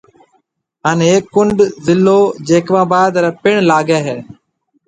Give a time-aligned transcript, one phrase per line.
[0.83, 2.17] ھان ھيَََڪ ڪُنڊ ضلع
[2.47, 4.17] جيڪب آباد رَي پڻ لاگيَ ھيََََ